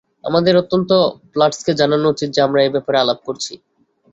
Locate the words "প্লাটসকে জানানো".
1.33-2.05